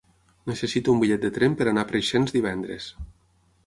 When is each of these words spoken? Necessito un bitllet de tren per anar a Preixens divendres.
Necessito 0.51 0.95
un 0.95 1.03
bitllet 1.03 1.27
de 1.29 1.31
tren 1.37 1.59
per 1.61 1.69
anar 1.73 1.87
a 1.87 1.91
Preixens 1.95 2.39
divendres. 2.41 2.93